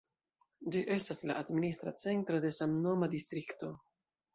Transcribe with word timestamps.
Ĝi 0.75 0.81
estas 0.95 1.21
la 1.33 1.37
administra 1.43 1.95
centro 2.07 2.43
de 2.49 2.55
samnoma 2.65 3.15
distrikto. 3.17 3.77